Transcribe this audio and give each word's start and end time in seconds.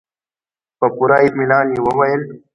په 0.79 0.87
پوره 0.95 1.17
اطمينان 1.25 1.65
يې 1.73 1.79
وويل. 1.85 2.21